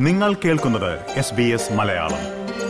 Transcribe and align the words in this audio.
നിങ്ങൾ 0.00 0.34
കേൾക്കുന്നത് 0.34 1.10
S 1.10 1.34
B 1.34 1.42
S 1.42 1.72
Malayalam. 1.72 2.18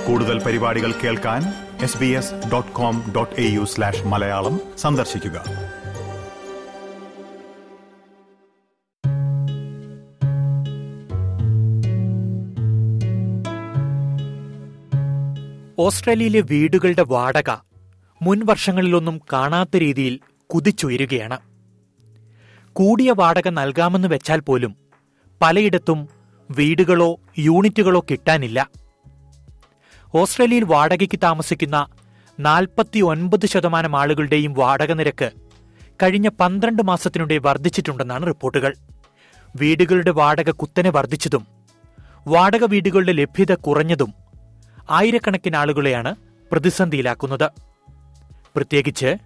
കൂടുതൽ 0.06 0.42
പരിപാടികൾ 0.42 0.92
കേൾക്കാൻ 0.92 1.42
S 1.82 1.98
B 1.98 2.06
S 2.06 2.34
dot 2.52 2.72
com 2.72 3.12
dot 3.16 3.40
A 3.40 3.50
U 3.50 3.64
slash 3.64 4.04
Malayalam 4.04 4.60
സന്ദർശിക്കുക. 4.78 5.36
ഓസ്ട്രേലിയയിലെ 15.78 16.40
വീടുകളുടെ 16.40 17.02
വാടക 17.02 17.50
മുൻ 18.22 18.40
വർഷങ്ങളിലൊന്നും 18.44 19.20
കാണാത്ത 19.32 19.76
രീതിയിൽ 19.76 20.20
കുതിച്ചുയരുകയാണ്. 20.46 21.38
കൂടിയ 22.72 23.14
വാടക 23.16 23.48
നൽകാമെന്ന് 23.48 24.08
വെച്ചാൽ 24.08 24.40
പോലും 24.40 24.76
പലയിടത്തും 25.42 26.19
വീടുകളോ 26.50 27.20
യൂണിറ്റുകളോ 27.38 28.04
കിട്ടാനില്ല. 28.10 28.70
ഓസ്ട്രേലിയയിൽ 30.14 30.64
വാടകയ്ക്ക് 30.64 31.18
താമസിക്കുന്ന 31.22 31.86
നാൽപ്പത്തി 32.40 33.00
ഒൻപത് 33.00 33.46
ശതമാനം 33.46 33.96
ആളുകളുടെയും 33.96 34.54
വാടക 34.54 34.92
നിരക്ക് 34.92 35.30
കഴിഞ്ഞ 36.02 36.28
പന്ത്രണ്ട് 36.28 36.82
മാസത്തിനിടെ 36.82 37.38
വർദ്ധിച്ചിട്ടുണ്ടെന്നാണ് 37.38 38.26
റിപ്പോർട്ടുകൾ. 38.26 38.74
വീടുകളുടെ 39.56 40.10
വാടക 40.10 40.50
കുത്തനെ 40.50 40.90
വർദ്ധിച്ചതും 40.90 41.46
വാടക 42.26 42.64
വീടുകളുടെ 42.64 43.12
ലഭ്യത 43.12 43.54
കുറഞ്ഞതും 43.54 44.14
ആയിരക്കണക്കിന് 44.90 45.56
ആളുകളെയാണ് 45.56 46.14
പ്രതിസന്ധിയിലാക്കുന്നത്. 46.52 47.50
പ്രത്യേകിച്ച് 48.56 49.16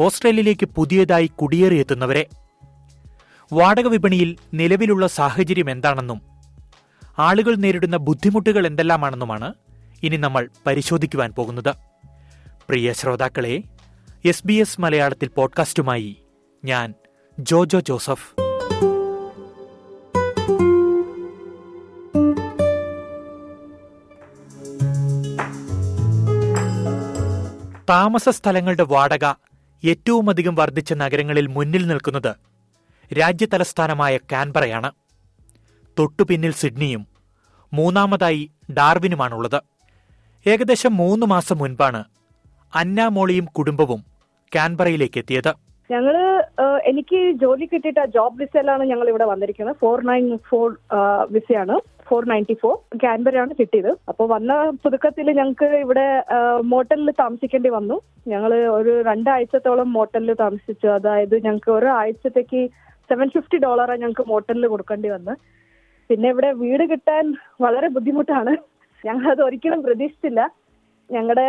ഓസ്ട്രേലിയയിലേക്ക് 0.00 0.66
പുതിയതായി 0.66 1.26
കുടിയേറിയെത്തുന്നവരെ. 1.26 2.26
വാടക 3.52 3.86
വിപണിയിൽ 3.86 4.36
നിലവിലുള്ള 4.54 5.06
സാഹചര്യം 5.06 5.70
എന്താണെന്നും 5.70 6.33
ആളുകൾ 7.18 7.56
നേരിടുന്ന 7.56 7.96
ബുദ്ധിമുട്ടുകൾ 7.96 8.66
എന്തെല്ലാമാണെന്നുമാണ് 8.66 9.54
ഇനി 10.02 10.16
നമ്മൾ 10.16 10.48
പരിശോധിക്കുവാൻ 10.66 11.32
പോകുന്നത്. 11.32 11.74
പ്രിയ 12.68 12.92
ശ്രോതാക്കളെ 12.92 13.62
എസ് 14.24 14.46
ബി 14.46 14.52
എസ് 14.52 14.80
മലയാളത്തിൽ 14.80 15.28
പോഡ്കാസ്റ്റുമായി 15.28 16.16
ഞാൻ 16.64 16.94
ജോജോ 17.38 17.80
ജോസഫ്. 17.80 18.34
താമസ 27.90 28.28
സ്ഥലങ്ങളുടെ 28.28 28.82
വാടക 28.82 29.24
ഏറ്റവുമധികം 29.84 30.54
വർദ്ധിച്ച 30.54 30.92
നഗരങ്ങളിൽ 30.92 31.46
മുന്നിൽ 31.46 31.86
നിൽക്കുന്നത് 31.86 32.34
രാജ്യതലസ്ഥാനമായ 33.18 34.16
കാൻബറയാണ്. 34.16 34.92
തൊട്ടുപിന്നിൽ 35.98 36.52
സിഡ്നിയും 36.60 37.02
മൂന്നാമതായി 37.72 38.42
ഡാർവിനുമാണുള്ളത്. 38.78 39.60
ഏകദേശം 40.46 40.92
മൂന്ന് 41.02 41.26
മാസം 41.26 41.56
മുൻപാണ് 41.58 42.00
അന്ന 42.72 43.06
മോളിയും 43.16 43.46
കുടുംബവും 43.58 44.00
കാൻബറയിലേക്ക് 44.56 45.18
എത്തിയത് 45.22 45.52
ഞങ്ങൾ 45.90 46.16
എനിക്ക് 46.90 47.18
ജോലി 47.40 47.66
കിട്ടിയിട്ട് 47.70 48.02
ജോബ് 48.14 48.38
വിസയിലാണ് 48.40 48.84
ഞങ്ങൾ 48.90 49.08
ഇവിടെ 49.12 49.26
വന്നിരിക്കുന്നത്. 49.30 49.76
ഫോർ 49.82 49.98
നയൻ 50.10 50.24
ഫോർ 50.50 50.68
വിസയാണ്. 51.34 51.76
ഫോർ 52.08 52.22
നയന്റി 52.30 52.54
ഫോർ 52.62 52.74
കാൻബറയാണ് 53.02 53.52
കിട്ടിയത്. 53.58 53.90
അപ്പോൾ 54.10 54.26
വന്ന 54.34 54.52
പുതുക്കത്തിൽ 54.84 55.26
ഞങ്ങൾക്ക് 55.38 55.68
ഇവിടെ 55.84 56.06
മോട്ടലിൽ 56.72 57.10
താമസിക്കേണ്ടി 57.20 57.70
വന്നു. 57.76 57.96
ഞങ്ങൾ 58.32 58.52
ഒരു 58.78 58.94
രണ്ടാഴ്ചത്തോളം 59.10 59.88
മോട്ടലിൽ 59.98 60.32
താമസിച്ചു. 60.44 60.88
അതായത് 60.98 61.36
ഞങ്ങൾക്ക് 61.46 61.72
ഒരു 61.78 61.90
ആഴ്ചത്തേക്ക് 62.00 62.62
സെവൻ 63.10 63.28
ഫിഫ്റ്റി 63.36 63.60
ഡോളറാണ് 63.66 64.02
ഞങ്ങൾക്ക് 64.04 64.26
മോട്ടലിൽ 64.32 64.66
കൊടുക്കേണ്ടി 64.74 65.08
വന്ന്. 65.16 65.34
പിന്നെ 66.10 66.28
ഇവിടെ 66.34 66.50
വീട് 66.62 66.84
കിട്ടാൻ 66.92 67.24
വളരെ 67.64 67.88
ബുദ്ധിമുട്ടാണ്. 67.96 68.52
ഞങ്ങളത് 69.04 69.42
ഒരിക്കലും 69.46 69.80
പ്രതീക്ഷിച്ചില്ല. 69.86 70.40
ഞങ്ങളുടെ 71.10 71.48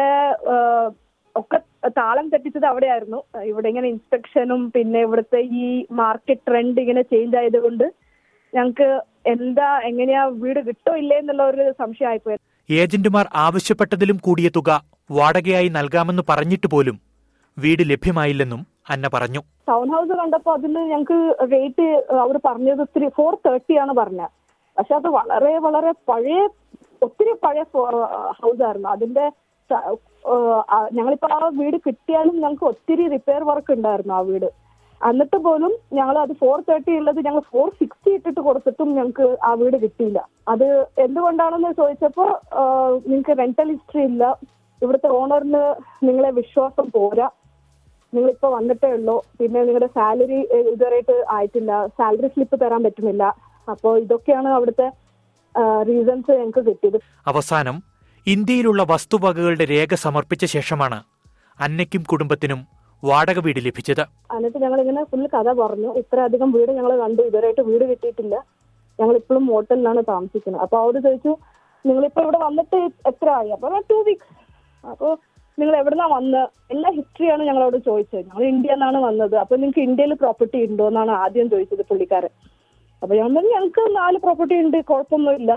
ഒക്കെ 1.36 1.58
താളം 2.00 2.26
തെറ്റിച്ചത് 2.32 2.66
അവിടെയായിരുന്നു. 2.72 3.20
ഇവിടെ 3.52 3.68
ഇങ്ങനെ 3.72 3.88
ഇൻസ്പെക്ഷനും 3.94 4.62
പിന്നെ 4.76 5.00
ഇവിടുത്തെ 5.08 5.40
ഈ 5.64 5.66
മാർക്കറ്റ് 6.02 6.46
ട്രെൻഡ് 6.48 6.82
ഇങ്ങനെ 6.84 7.04
ചേഞ്ച് 7.12 7.38
ആയതുകൊണ്ട് 7.42 7.86
ഞങ്ങൾക്ക് 8.54 8.90
എന്താ 9.34 9.70
എങ്ങനെയാ 9.90 10.22
വീട് 10.44 10.60
കിട്ടോ 10.68 10.92
ഇല്ലേ 11.02 11.16
എന്നുള്ള 11.22 11.44
ഒരു 11.52 11.64
സംശയമായിപ്പോയി. 11.82 12.38
ഏജന്റുമാർ 12.70 13.26
ആവശ്യപ്പെട്ടതിലും 13.46 14.18
കൂടിയ 14.28 14.50
തുക 14.58 14.80
വാടകയായി 15.18 15.70
നൽകാമെന്ന് 15.78 16.24
പറഞ്ഞിട്ട് 16.32 16.68
പോലും 16.74 16.96
വീട് 17.58 17.84
ലഭ്യമായില്ലെന്നും 17.92 18.62
അന്ന 18.94 19.08
പറഞ്ഞു. 19.16 19.42
ടൗൺ 19.70 19.88
ഹൗസ് 19.96 20.14
കണ്ടപ്പോ 20.22 20.52
അതിന് 20.58 20.82
ഞങ്ങൾക്ക് 20.92 21.20
റേറ്റ് 21.54 21.86
അവർ 22.24 22.36
പറഞ്ഞത് 22.48 22.84
ത്രീ 22.96 23.08
ഫോർ 23.18 23.34
തേർട്ടി 23.46 23.76
ആണ് 23.84 23.94
പറഞ്ഞത്. 24.02 24.32
പക്ഷെ 24.78 24.94
അത് 25.00 25.08
വളരെ 25.18 25.54
വളരെ 25.66 25.92
പഴയ 26.10 26.40
ഒത്തിരി 27.06 27.34
പഴയ 27.46 27.64
ഹൗസ് 28.42 28.64
ആയിരുന്നു 28.68 28.90
അതിന്റെ 28.96 29.26
ഞങ്ങളിപ്പോ 30.98 31.28
ആ 31.36 31.48
വീട് 31.60 31.78
കിട്ടിയാലും 31.86 32.36
ഞങ്ങൾക്ക് 32.44 32.66
ഒത്തിരി 32.72 33.04
റിപ്പയർ 33.14 33.42
വർക്ക് 33.50 33.72
ഉണ്ടായിരുന്നു 33.78 34.14
ആ 34.18 34.22
വീട്. 34.30 34.48
എന്നിട്ട് 35.02 35.38
പോലും 35.46 35.72
ഞങ്ങൾ 35.98 36.16
അത് 36.24 36.34
ഫോർ 36.42 36.58
തേർട്ടി 36.68 36.92
ഉള്ളത് 37.00 37.20
ഞങ്ങൾ 37.28 37.42
ഫോർ 37.54 37.68
സിക്സ്റ്റി 37.80 38.12
ഇട്ടിട്ട് 38.18 38.42
കൊടുത്തിട്ടും 38.48 38.90
ഞങ്ങൾക്ക് 38.98 39.26
ആ 39.50 39.52
വീട് 39.62 39.78
കിട്ടിയില്ല. 39.84 40.20
അത് 40.52 40.68
എന്തുകൊണ്ടാണെന്ന് 41.06 41.72
ചോദിച്ചപ്പോ 41.80 42.26
നിങ്ങൾക്ക് 43.08 43.36
റെന്റൽ 43.42 43.70
ഹിസ്റ്ററി 43.74 44.04
ഇല്ല. 44.12 44.24
ഇവിടുത്തെ 44.82 45.10
ഓണറിന് 45.20 45.64
നിങ്ങളെ 46.08 46.32
വിശ്വാസം 46.40 46.88
പോരാ. 46.96 47.28
നിങ്ങളിപ്പോ 48.14 48.50
വന്നിട്ടേ 48.58 48.90
ഉള്ളൂ. 48.98 49.18
പിന്നെ 49.40 49.60
നിങ്ങളുടെ 49.68 49.90
സാലറി 49.98 50.40
ഇതുവരെയായിട്ട് 50.74 51.18
ആയിട്ടില്ല. 51.36 51.72
സാലറി 52.00 52.30
സ്ലിപ്പ് 52.36 52.58
തരാൻ 52.64 52.82
പറ്റുന്നില്ല. 52.88 53.26
അപ്പോൾ 53.74 53.94
ഇതൊക്കെയാണ് 54.04 54.50
അവിടുത്തെ 54.58 54.88
റീസൺസ് 55.90 56.32
ഞങ്ങൾക്ക് 56.40 56.62
കിട്ടിയത്. 56.70 56.98
അവസാനം 57.32 57.76
ഇന്ത്യയിലുള്ള 58.28 58.82
വസ്തുവകകളുടെ 58.92 59.66
രേഖ 59.76 59.94
സമർപ്പിച്ച 60.06 60.46
ശേഷമാണ് 60.56 60.98
അന്നയ്ക്കും 61.60 62.04
കുടുംബത്തിനും 62.12 62.62
വാടക 63.04 63.40
വീട് 63.46 63.60
ലഭിച്ചത്. 63.66 64.02
എന്നിട്ട് 64.36 64.58
ഞങ്ങൾ 64.64 64.80
ഇങ്ങനെ 64.84 65.02
ഫുൾ 65.12 65.26
കഥ 65.34 65.50
പറഞ്ഞു. 65.62 65.90
ഇത്ര 66.02 66.20
അധികം 66.28 66.50
വീട് 66.56 66.72
ഞങ്ങൾ 66.78 66.94
കണ്ടു. 67.04 67.22
ഇതുവരെയായിട്ട് 67.30 67.64
വീട് 67.70 67.86
കിട്ടിയിട്ടില്ല. 67.92 68.36
ഞങ്ങൾ 69.00 69.16
ഇപ്പോഴും 69.22 69.46
ഹോട്ടലിലാണ് 69.52 70.02
താമസിക്കുന്നത്. 70.14 70.64
അപ്പൊ 70.66 70.78
അവർ 70.84 70.96
ചോദിച്ചു 71.06 71.34
നിങ്ങളിപ്പോ 71.86 72.22
ഇവിടെ 72.26 72.40
വന്നിട്ട് 72.48 72.78
എത്ര 73.12 73.30
ആയി? 73.40 73.50
അപ്പൊ 73.56 73.70
ടു 73.92 73.98
വീക്സ് 74.08 74.34
അപ്പൊ 74.84 75.08
നിങ്ങൾ 75.60 75.76
എവിടുന്നാ 75.82 76.06
വന്ന്? 76.16 76.42
എല്ലാ 76.74 76.90
ഹിസ്റ്ററിയാണ് 76.98 77.44
ഞങ്ങളോട് 77.50 77.78
ചോദിച്ചത്. 77.88 78.24
ഞങ്ങൾ 78.30 78.46
ഇന്ത്യ 78.54 78.76
എന്നാണ് 78.78 79.00
വന്നത്. 79.08 79.36
അപ്പൊ 79.44 79.56
നിങ്ങൾക്ക് 79.56 79.84
ഇന്ത്യയിൽ 79.90 80.14
പ്രോപ്പർട്ടി 80.24 80.58
ഉണ്ടോ? 80.70 80.88
എന്നാണ് 80.92 81.12
ആദ്യം 81.24 81.50
ചോദിച്ചത് 81.54 81.84
പുള്ളിക്കാരൻ. 81.92 82.34
അപ്പൊ 83.02 83.14
ഞാൻ 83.20 83.30
പറഞ്ഞു 83.36 83.52
ഞങ്ങൾക്ക് 83.56 83.84
നാല് 83.98 84.18
പ്രോപ്പർട്ടി 84.26 84.56
ഉണ്ട് 84.66 84.78
കുഴപ്പമൊന്നുമില്ല. 84.92 85.52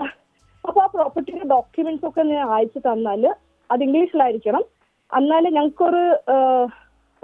അപ്പൊ 0.67 0.79
ആ 0.85 0.87
പ്രോപ്പർട്ടിയുടെ 0.97 1.45
ഡോക്യുമെന്റ്സ് 1.55 2.05
ഒക്കെ 2.09 2.23
ഞാൻ 2.31 2.43
അയച്ചു 2.55 2.79
തന്നാൽ 2.87 3.23
അത് 3.69 3.81
ഇംഗ്ലീഷിലായിരിക്കണം. 3.87 4.63
എന്നാലേ 5.11 5.49
ഞങ്ങൾക്കൊരു 5.57 6.03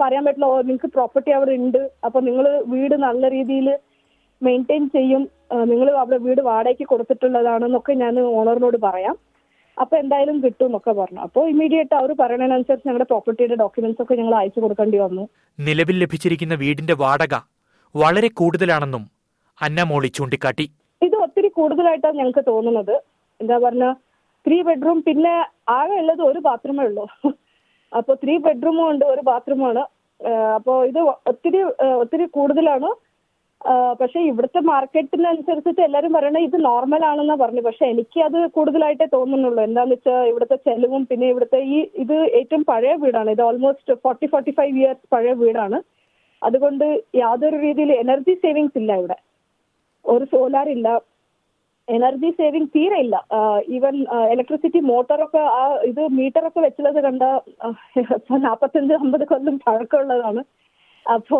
പറയാൻ 0.00 0.22
പറ്റില്ല 0.26 0.46
നിങ്ങൾക്ക് 0.68 0.88
പ്രോപ്പർട്ടി 0.96 1.30
അവിടെ 1.36 1.52
ഉണ്ട് 1.60 1.82
അപ്പൊ 2.06 2.18
നിങ്ങൾ 2.28 2.46
വീട് 2.72 2.96
നല്ല 3.06 3.30
രീതിയിൽ 3.36 3.68
മെയിന്റെയിൻ 4.42 4.84
ചെയ്യും. 4.96 5.22
നിങ്ങൾ 5.70 5.88
അവിടെ 6.02 6.18
വീട് 6.26 6.40
വാടകയ്ക്ക് 6.48 6.86
കൊടുത്തിട്ടുള്ളതാണെന്നൊക്കെ 6.92 7.92
ഞാൻ 8.02 8.14
ഓണറിനോട് 8.38 8.78
പറയാം. 8.88 9.16
അപ്പൊ 9.82 9.94
എന്തായാലും 10.02 10.36
കിട്ടും 10.44 10.66
എന്നൊക്കെ 10.66 10.92
പറഞ്ഞു 10.98 11.20
അപ്പോൾ 11.26 11.44
ഇമീഡിയറ്റ് 11.54 11.94
അവർ 12.00 12.10
പറയണതിനനുസരിച്ച് 12.20 12.88
ഞങ്ങളുടെ 12.88 13.08
പ്രോപ്പർട്ടിയുടെ 13.10 13.56
ഡോക്യുമെന്റ്സ് 13.62 14.02
ഒക്കെ 14.04 14.14
ഞങ്ങൾ 14.20 14.34
അയച്ചു 14.40 14.60
കൊടുക്കേണ്ടി 14.64 14.98
വന്നു. 15.04 15.24
നിലവിൽ 15.58 15.96
ലഭിച്ചിരിക്കുന്ന 16.04 16.54
വീടിന്റെ 16.62 16.96
വാടക 17.02 17.34
വളരെ 17.94 18.30
കൂടുതലാണെന്നും 18.40 19.04
അന്ന 19.64 19.82
മോളി 19.90 20.08
ചൂണ്ടിക്കാട്ടി. 20.16 20.66
ഇത് 21.06 21.16
ഒത്തിരി 21.24 21.48
കൂടുതലായിട്ടാണ് 21.58 22.18
ഞങ്ങൾക്ക് 22.20 22.44
തോന്നുന്നത്. 22.50 22.94
എന്താ 23.40 23.56
പറഞ്ഞ 23.64 23.86
ത്രീ 24.46 24.58
ബെഡ്റൂം 24.66 24.98
പിന്നെ 25.06 25.32
ആകെ 25.78 25.96
ഉള്ളത് 26.02 26.22
ഒരു 26.30 26.40
ബാത്റൂമേ 26.46 26.82
ഉള്ളൂ. 26.88 27.04
അപ്പൊ 27.92 28.12
ത്രീ 28.22 28.34
ബെഡ്റൂമും 28.44 28.84
ഉണ്ട് 28.92 29.04
ഒരു 29.14 29.22
ബാത്റൂമാണ് 29.30 29.82
അപ്പോ 30.58 30.72
ഇത് 30.90 31.00
ഒത്തിരി 31.30 31.60
ഒത്തിരി 32.02 32.26
കൂടുതലാണ്. 32.36 32.90
പക്ഷെ 34.00 34.20
ഇവിടുത്തെ 34.30 34.60
മാർക്കറ്റിനനുസരിച്ചിട്ട് 34.70 35.82
എല്ലാരും 35.86 36.12
പറയണത് 36.16 36.44
ഇത് 36.48 36.56
നോർമൽ 36.68 37.02
ആണെന്നാ 37.10 37.36
പറഞ്ഞു. 37.42 37.62
പക്ഷെ 37.68 37.84
എനിക്ക് 37.92 38.18
അത് 38.26 38.38
കൂടുതലായിട്ടേ 38.56 39.06
തോന്നുന്നുള്ളൂ. 39.16 39.60
എന്താന്ന് 39.68 39.94
വെച്ചാൽ 39.96 40.28
ഇവിടുത്തെ 40.30 40.56
ചെലവും 40.68 41.02
പിന്നെ 41.10 41.26
ഇവിടുത്തെ 41.32 41.60
ഈ 41.74 41.78
ഇത് 42.02 42.16
ഏറ്റവും 42.40 42.64
പഴയ 42.70 42.94
വീടാണ്. 43.04 43.30
ഇത് 43.36 43.42
almost 43.48 43.94
forty 44.04 44.28
forty 44.32 44.54
five 44.58 44.74
years 44.80 45.06
പഴയ 45.14 45.32
വീടാണ്. 45.42 45.80
അതുകൊണ്ട് 46.42 46.86
യാതൊരു 47.22 47.58
രീതിയിൽ 47.66 47.92
എനർജി 48.04 48.34
സേവിങ്സ് 48.44 48.78
ഇല്ല 48.82 48.92
ഇവിടെ. 49.02 49.16
ഒരു 50.06 50.24
സോലാർ 50.24 50.68
ഇല്ല. 50.68 50.88
എനർജി 51.88 52.30
സേവിങ് 52.30 52.66
തീരെ 52.66 52.96
ഇല്ല. 52.98 53.16
ഈവൻ 53.68 53.96
ഇലക്ട്രിസിറ്റി 54.32 54.80
മോട്ടറൊക്കെ 54.90 55.38
ആ 55.38 55.62
ഇത് 55.90 56.00
മീറ്ററൊക്കെ 56.18 56.60
വെച്ചുള്ളത് 56.60 57.00
കണ്ട 57.04 57.22
നാൽപ്പത്തഞ്ച് 58.46 58.94
അമ്പത് 58.94 59.24
കൊല്ലം 59.32 59.58
പഴക്കമുള്ളതാണ്. 59.66 60.42
അപ്പോ 61.06 61.38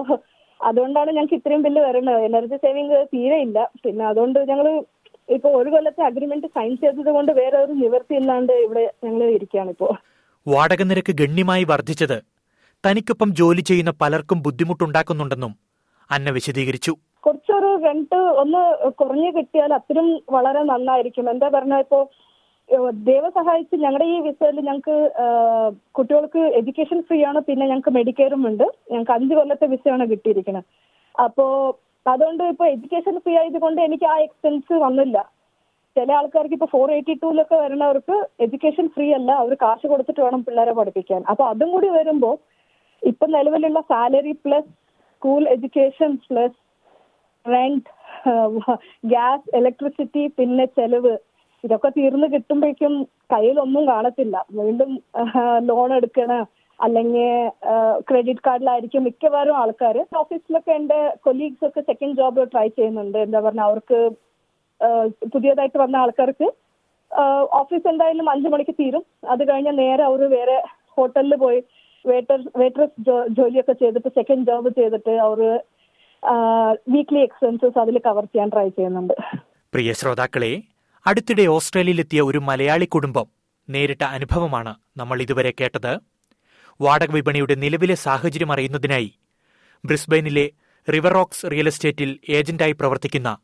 അതുകൊണ്ടാണ് 0.61 1.11
ഞങ്ങൾക്ക് 1.11 1.35
ഇത്രയും 1.35 1.63
ബില്ല് 1.63 1.81
വരുന്നത്. 1.83 2.23
എനർജി 2.23 2.57
സേവിങ് 2.57 3.07
തീരെ 3.15 3.39
ഇല്ല. 3.47 3.59
പിന്നെ 3.85 4.05
അതുകൊണ്ട് 4.07 4.39
ഞങ്ങൾ 4.51 4.69
ഇപ്പൊ 5.29 5.49
ഒരു 5.51 5.71
കൊല്ലത്തെ 5.71 6.03
അഗ്രിമെന്റ് 6.05 6.47
സൈൻ 6.47 6.77
ചെയ്തത് 6.77 7.11
കൊണ്ട് 7.17 7.33
വേറെ 7.33 7.57
ഒരു 7.57 7.73
നിവൃത്തി 7.73 8.15
ഇല്ലാണ്ട് 8.15 8.53
ഇവിടെ 8.53 8.85
ഞങ്ങൾ 9.05 9.27
ഇരിക്കുകയാണ് 9.37 9.71
ഇപ്പോ. 9.71 9.89
വാടക 10.47 10.83
നിരക്ക് 10.83 11.13
ഗണ്യമായി 11.21 11.65
വർദ്ധിച്ചത്. 11.65 12.19
തനിക്കൊപ്പം 12.85 13.35
ജോലി 13.35 13.61
ചെയ്യുന്ന 13.61 13.93
പലർക്കും 14.01 14.43
ബുദ്ധിമുട്ടുണ്ടാക്കുന്നുണ്ടെന്നും 14.43 15.53
അന്ന 16.11 16.31
വിശദീകരിച്ചു. 16.31 16.93
കുറച്ചൊരു 17.27 17.71
റെന്റ് 17.87 18.19
ഒന്ന് 18.43 18.63
കുറഞ്ഞു 19.01 19.31
കിട്ടിയാൽ 19.37 19.73
അത്രയും 19.79 20.09
വളരെ 20.37 20.63
നന്നായിരിക്കും. 20.73 21.31
എന്താ 21.35 21.49
പറഞ്ഞാൽ 21.57 21.83
ഇപ്പോ 21.87 22.01
ദൈവം 23.09 23.31
സഹായിച്ച് 23.39 23.77
ഞങ്ങളുടെ 23.83 24.07
ഈ 24.13 24.17
വിസയിൽ 24.27 24.57
ഞങ്ങൾക്ക് 24.69 24.97
കുട്ടികൾക്ക് 25.97 26.43
എഡ്യൂക്കേഷൻ 26.59 26.99
ഫ്രീ 27.09 27.19
ആണ് 27.31 27.41
പിന്നെ 27.49 27.65
ഞങ്ങൾക്ക് 27.71 27.93
മെഡിക്കെയറും 27.99 28.43
ഉണ്ട്. 28.51 28.67
ഞങ്ങൾക്ക് 28.93 29.15
അഞ്ച് 29.17 29.35
കൊല്ലത്തെ 29.39 29.67
വിസയാണ് 29.75 30.05
കിട്ടിയിരിക്കുന്നത് 30.13 30.67
അപ്പോ 31.25 31.47
അതുകൊണ്ട് 32.07 32.43
ഇപ്പൊ 32.53 32.65
എഡ്യൂക്കേഷൻ 32.75 33.15
ഫ്രീ 33.23 33.33
ആയതുകൊണ്ട് 33.41 33.81
എനിക്ക് 33.87 34.07
ആ 34.15 34.17
എക്സ്പെൻസ് 34.27 34.75
വന്നില്ല. 34.87 35.17
ചില 35.97 36.13
ആൾക്കാർക്ക് 36.19 36.57
ഇപ്പൊ 36.57 36.69
ഫോർ 36.75 36.89
എയ്റ്റി 36.97 37.15
ടൂലൊക്കെ 37.23 37.57
വരുന്നവർക്ക് 37.63 38.17
എഡ്യൂക്കേഷൻ 38.45 38.87
ഫ്രീ 38.95 39.07
അല്ല 39.19 39.31
അവർ 39.43 39.53
കാശ് 39.63 39.87
കൊടുത്തിട്ട് 39.93 40.21
വേണം 40.27 40.43
പിള്ളേരെ 40.47 40.73
പഠിപ്പിക്കാൻ. 40.79 41.23
അപ്പൊ 41.33 41.45
അതും 41.53 41.71
കൂടി 41.75 41.89
വരുമ്പോ 41.99 42.31
ഇപ്പൊ 43.03 43.27
നിലവിലുള്ള 43.37 43.81
salary 43.91 44.35
plus 44.45 44.71
school 45.15 45.43
education 45.55 46.13
plus 46.29 46.59
rent 47.55 47.91
gas 49.13 49.49
electricity 49.59 50.23
പിന്നെ 50.39 50.65
ചെലവ്. 50.79 51.15
ഇതൊക്കെ 51.65 51.89
തീർന്നു 51.97 52.27
കിട്ടുമ്പോഴേക്കും 52.35 52.95
കയ്യിലൊന്നും 53.33 53.85
കാണത്തില്ല. 53.93 54.37
വീണ്ടും 54.59 54.91
ലോൺ 55.71 55.91
എടുക്കണ. 55.99 56.33
അല്ലെങ്കിൽ 56.79 57.29
ക്രെഡിറ്റ് 58.09 58.45
കാർഡിലായിരിക്കും 58.47 59.05
മിക്കവാറും 59.09 59.57
ആൾക്കാർ 59.61 59.97
ഓഫീസിലൊക്കെ 60.23 60.73
എന്റെ 60.79 60.99
കൊലീഗ്സ് 61.27 61.65
ഒക്കെ 61.69 61.83
സെക്കൻഡ് 61.91 62.17
ജോബ് 62.19 62.43
ട്രൈ 62.53 62.67
ചെയ്യുന്നുണ്ട്. 62.79 63.19
എന്താ 63.27 63.41
പറഞ്ഞ 63.47 63.63
അവർക്ക് 63.69 63.99
പുതിയതായിട്ട് 65.35 65.79
വന്ന 65.85 65.97
ആൾക്കാർക്ക് 66.03 66.49
ഓഫീസ് 67.61 67.87
എന്തായാലും 67.93 68.27
അഞ്ചു 68.33 68.49
മണിക്ക് 68.55 68.75
തീരും. 68.81 69.05
അത് 69.33 69.43
കഴിഞ്ഞ് 69.51 69.73
നേരെ 69.83 70.03
അവർ 70.11 70.23
വേറെ 70.37 70.57
ഹോട്ടലിൽ 70.97 71.35
പോയി 71.45 71.61
വെയിറ്റർ 72.05 72.41
വെയിറ്ററസ് 72.61 72.97
ജോലിയൊക്കെ 73.39 73.75
ചെയ്തിട്ട് 73.83 74.11
സെക്കൻഡ് 74.19 74.47
ജോബ് 74.49 74.71
ചെയ്തിട്ട് 74.79 75.15
അവർ 75.29 75.41
വീക്ക്ലി 76.89 77.19
എക്സ്പെൻസസ് 77.19 77.79
അതിൽ 77.79 77.99
കവർ 77.99 78.25
ചെയ്യാൻ 78.25 78.49
ട്രൈ 78.49 78.69
ചെയ്യുന്നുണ്ട്. 78.69 79.15
പ്രിയ 79.75 79.93
ശ്രോതാക്കളെ 79.93 80.63
അടുത്തിടെ 81.07 81.47
ഓസ്ട്രേലിയയിലെത്തിയ 81.47 82.21
ഒരു 82.21 82.39
മലയാളി 82.39 82.85
കുടുംബം 82.85 83.27
നേരിട്ട 83.71 84.03
അനുഭവമാണ് 84.03 84.75
നമ്മൾ 84.97 85.23
ഇതുവരെ 85.23 85.53
കേട്ടത്. 85.61 86.01
വാടക 86.81 87.11
വിപണിയുടെ 87.11 87.55
നിലവിലെ 87.55 87.95
സാഹചര്യം 87.95 88.53
അറിയുന്നതിനായി 88.53 89.11
ബ്രിസ്ബെയിനിലെ 89.85 90.51
റിവർ 90.89 91.13
റോക്സ് 91.13 91.47
റിയൽ 91.53 91.67
എസ്റ്റേറ്റിൽ 91.67 92.19
ഏജന്റായി 92.29 92.73
പ്രവർത്തിക്കുന്ന 92.73 93.39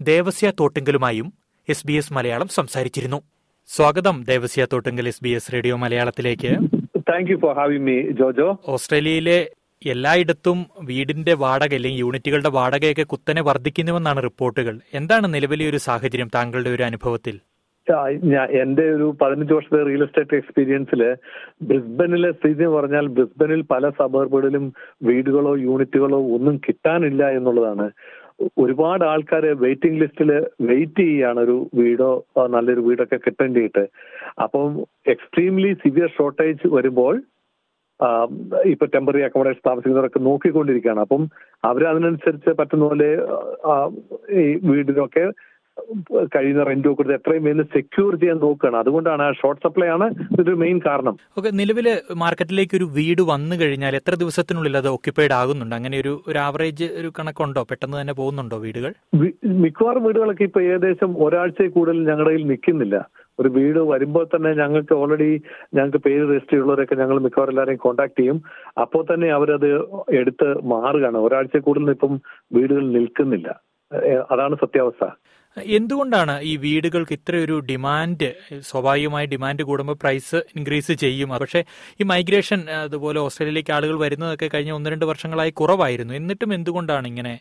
ദേവസ്യ 0.00 0.52
തോട്ടുങ്കലുമായും 0.60 1.32
എസ് 1.68 1.86
ബി 1.86 1.92
എസ് 1.92 2.12
മലയാളം 2.12 2.48
സംസാരിച്ചിരുന്നു. 2.48 3.22
സ്വാഗതം 3.68 4.24
Devasya 4.28 4.66
Thottungal 4.72 5.08
S 5.08 5.24
B 5.24 5.28
S 5.28 5.52
radio 5.52 5.76
മലയാളത്തിലേക്ക്. 5.76 6.52
Thank 7.10 7.30
you 7.30 7.36
for 7.36 7.54
having 7.56 7.82
me 7.82 8.02
Jojo. 8.12 8.62
ഓസ്ട്രേലിയയിലെ 8.68 9.50
എല്ലായിടത്തും 9.84 10.66
വീടിന്റെ 10.82 11.34
വാടക 11.34 11.74
അല്ലെങ്കിൽ 11.74 12.00
യൂണിറ്റുകളുടെ 12.00 12.48
വാടകയൊക്കെ 12.48 13.02
കുത്തനെ 13.02 13.42
വർദ്ധിക്കുന്നുവെന്നാണ് 13.42 14.22
റിപ്പോർട്ടുകൾ. 14.22 14.78
എന്താണ് 14.94 15.34
നിലവിലെ 15.34 15.70
ഒരു 15.70 15.76
സാഹചര്യം 15.76 16.30
താങ്കളുടെ 16.34 16.70
ഒരു 16.70 16.82
അനുഭവത്തിൽ? 16.82 17.36
എന്റെ 18.62 18.84
ഒരു 18.90 19.16
പതിനഞ്ച് 19.20 19.54
വർഷത്തെ 19.54 19.82
റിയൽ 19.84 20.02
എസ്റ്റേറ്റ് 20.02 20.36
എക്സ്പീരിയൻസിൽ 20.36 21.02
ബ്രിസ്ബനിലെ 21.62 22.32
സ്ഥിതി 22.32 22.62
എന്ന് 22.64 22.76
പറഞ്ഞാൽ 22.76 23.06
ബ്രിസ്ബനിൽ 23.06 23.62
പല 23.62 23.90
സബർബുകളിലും 23.90 24.72
വീടുകളോ 25.02 25.56
യൂണിറ്റുകളോ 25.56 26.18
ഒന്നും 26.36 26.60
കിട്ടാനില്ല 26.68 27.28
എന്നുള്ളതാണ്. 27.30 27.90
ഒരുപാട് 28.58 29.04
ആൾക്കാർ 29.04 29.46
വെയിറ്റിംഗ് 29.46 30.00
ലിസ്റ്റിൽ 30.00 30.30
വെയിറ്റ് 30.60 31.00
ചെയ്യുകയാണ് 31.00 31.40
ഒരു 31.40 31.70
വീടോ 31.74 32.26
നല്ലൊരു 32.48 32.80
വീടൊക്കെ 32.80 33.16
കിട്ടേണ്ടിയിട്ട്. 33.16 33.88
അപ്പം 34.42 34.84
എക്സ്ട്രീംലി 35.06 35.72
സിവിയർ 35.74 36.08
ഷോർട്ടേജ് 36.08 36.68
വരുമ്പോൾ 36.74 37.22
ഇപ്പൊ 38.64 38.86
ടെമ്പററി 38.86 39.22
അക്കോമഡേഷൻ 39.22 39.60
താമസിക്കുന്നവരൊക്കെ 39.66 40.18
നോക്കിക്കൊണ്ടിരിക്കുകയാണ്. 40.18 41.00
അപ്പം 41.00 41.28
അവർ 41.64 41.84
അതിനനുസരിച്ച് 41.84 42.50
പറ്റുന്ന 42.50 42.84
പോലെ 42.84 43.10
ഈ 44.30 44.58
വീടിനൊക്കെ 44.64 45.32
കഴിയുന്ന 46.34 46.62
റെന്റ് 46.62 46.88
കൊടുത്ത് 46.88 47.14
എത്രയും 47.14 47.44
വേഗം 47.44 47.66
സെക്യൂർ 47.74 48.12
ചെയ്യാൻ 48.20 48.38
നോക്കുകയാണ്. 48.38 48.76
അതുകൊണ്ടാണ് 48.76 49.22
ആ 49.22 49.32
ഷോർട്ട് 49.32 49.62
സപ്ലൈ 49.66 49.88
ആണ് 49.88 50.06
ഇതൊരു 50.32 50.56
മെയിൻ 50.56 50.80
കാരണം. 50.86 51.16
ഓക്കെ 51.38 51.50
നിലവിൽ 51.50 51.88
മാർക്കറ്റിലേക്ക് 52.24 52.76
ഒരു 52.76 52.84
വീട് 52.98 53.22
വന്നു 53.32 53.56
കഴിഞ്ഞാൽ 53.60 53.96
എത്ര 53.96 54.14
ദിവസത്തിനുള്ളിൽ 54.14 54.76
അത് 54.76 54.88
ഓക്യുപ്പൈഡ് 54.88 55.32
ആകുന്നുണ്ട്? 55.32 55.74
അങ്ങനെ 55.74 55.98
ഒരു 56.00 56.12
ഒരു 56.28 56.38
ആവറേജ് 56.38 56.84
ഒരു 57.00 57.12
കണക്കുണ്ടോ? 57.18 57.62
പെട്ടെന്ന് 57.70 58.00
തന്നെ 58.00 58.14
പോകുന്നുണ്ടോ 58.14 58.56
വീടുകൾ? 58.56 58.92
മിക്കവാറും 59.64 60.04
വീടുകളൊക്കെ 60.04 60.44
ഇപ്പൊ 60.44 60.60
ഏകദേശം 60.60 61.12
ഒരാഴ്ചയിൽ 61.26 61.70
കൂടുതൽ 61.70 62.00
ഞങ്ങളുടെ 62.10 62.30
കയ്യിൽ 62.30 62.46
നിൽക്കുന്നില്ല. 62.46 62.96
ഒരു 63.40 63.48
വീട് 63.48 63.78
വരുമ്പോൾ 63.78 64.24
തന്നെ 64.24 64.54
ഞങ്ങൾക്ക് 64.54 64.94
ഓൾറെഡി 64.94 65.30
ഞങ്ങൾക്ക് 65.74 65.98
പേര് 65.98 66.22
രജിസ്റ്റർ 66.22 66.52
ചെയ്യുള്ളവരൊക്കെ 66.52 66.94
ഞങ്ങൾ 66.94 67.18
മിക്കവാറും 67.18 67.52
എല്ലാവരെയും 67.52 67.78
കോൺടാക്ട് 67.78 68.18
ചെയ്യും. 68.20 68.42
അപ്പോൾ 68.78 69.04
തന്നെ 69.12 69.28
അവരത് 69.28 69.70
എടുത്ത് 70.20 70.48
മാറുകയാണ്. 70.64 71.18
ഒരാഴ്ച 71.18 71.56
കൂടുതൽ 71.56 71.90
ഇപ്പം 71.90 72.20
വീടുകൾ 72.52 72.86
നിൽക്കുന്നില്ല. 72.98 73.60
അതാണ് 74.30 74.54
സത്യാവസ്ഥ. 74.54 75.04
എന്തുകൊണ്ടാണ് 75.76 76.34
ഈ 76.42 76.56
വീടുകൾക്ക് 76.56 77.12
ഇത്രയൊരു 77.12 77.56
ഡിമാൻഡ് 77.68 78.28
സ്വാഭാവികമായി 78.62 79.26
ഡിമാൻഡ് 79.26 79.62
കൂടുമ്പോൾ 79.62 79.96
പ്രൈസ് 80.02 80.38
ഇൻക്രീസ് 80.56 80.92
ചെയ്യും? 80.94 81.30
പക്ഷേ 81.34 81.60
ഈ 82.00 82.04
മൈഗ്രേഷൻ 82.04 82.60
അതുപോലെ 82.80 83.18
ഓസ്ട്രേലിയയിലേക്ക് 83.18 83.72
ആളുകൾ 83.72 83.96
വരുന്നതൊക്കെ 83.98 84.48
കഴിഞ്ഞ 84.54 84.72
ഒന്ന് 84.72 84.90
രണ്ട് 84.90 85.04
വർഷങ്ങളായി 85.04 85.50
കുറവായിരുന്നു. 85.52 86.14
എന്നിട്ടും 86.14 86.54
എന്തുകൊണ്ടാണ് 86.54 87.08
ഇങ്ങനെ 87.08 87.34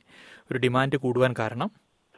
ഒരു 0.51 0.59
ഡിമാൻഡ് 0.59 0.97
കൂടുവാൻ 0.97 1.33
കാരണം? 1.39 1.69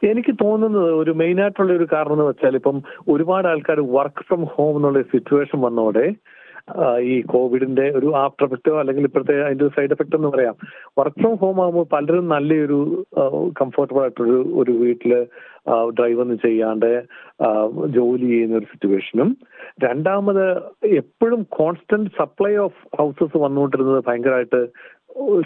എനിക്ക് 0.02 0.32
തോന്നുന്നത് 0.42 0.90
ഒരു 0.94 1.12
മെയിൻ 1.14 1.38
ആയിട്ടുള്ള 1.42 1.72
ഒരു 1.72 1.86
കാരണം 1.92 2.12
എന്ന് 2.12 2.26
വെച്ചാൽ 2.28 2.56
ഇപ്പം 2.56 2.76
ഒരുപാട് 3.08 3.48
ആൾക്കാർ 3.48 3.78
വർക്ക് 3.96 4.24
ഫ്രം 4.28 4.42
ഹോം 4.52 4.76
എന്നുള്ള 4.76 5.02
സിറ്റുവേഷൻ 5.14 5.60
വന്നോടെ 5.60 6.04
ആ, 6.08 6.47
ഈ 6.98 7.20
കോവിഡിന്റെ 7.20 7.90
ഒരു 7.90 8.14
ആഫ്റ്റർ 8.16 8.46
എഫക്റ്റോ 8.46 8.78
അല്ലെങ്കിൽ 8.80 9.04
ഇപ്പോഴത്തെ 9.04 9.44
അതിന്റെ 9.44 9.68
സൈഡ് 9.68 9.90
എഫക്റ്റ് 9.90 10.16
എന്ന് 10.16 10.28
പറയാം. 10.28 10.56
വർക്ക് 10.98 11.20
ഫ്രം 11.20 11.34
ഹോം 11.34 11.62
ആകുമ്പോൾ 11.62 11.86
പലരും 11.92 12.28
നല്ലൊരു 12.28 13.04
കംഫർട്ടബിൾ 13.60 14.00
ആയിട്ടൊരു 14.00 14.50
ഒരു 14.54 14.72
വീട്ടിൽ 14.72 15.26
ഡ്രൈവ് 15.90 16.20
ഒന്നും 16.20 16.38
ചെയ്യാണ്ട് 16.38 17.04
ജോലി 17.86 18.26
ചെയ്യുന്ന 18.26 18.56
ഒരു 18.56 18.64
സിറ്റുവേഷനും 18.64 19.36
രണ്ടാമത് 19.84 20.44
എപ്പോഴും 20.84 21.46
കോൺസ്റ്റന്റ് 21.50 22.10
സപ്ലൈ 22.18 22.56
ഓഫ് 22.56 22.96
ഹൗസസ് 22.98 23.38
വന്നുകൊണ്ടിരുന്നത് 23.38 24.04
ഭയങ്കരമായിട്ട് 24.06 24.68